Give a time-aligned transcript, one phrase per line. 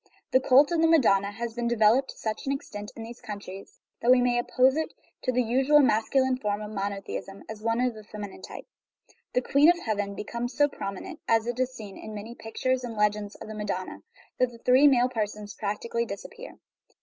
[0.31, 3.21] The cult of the madonna has been de veloped to such an extent in these
[3.21, 7.61] countries that we may oppose it to the usual masculine form of mono theism as
[7.61, 8.65] one of a feminine type.
[9.33, 12.97] The" Queen of Heaven" becomes so prominent, as is seen in so many pictures and
[12.97, 14.01] legends of the madonna,
[14.39, 16.57] that the three male persons practically disappear.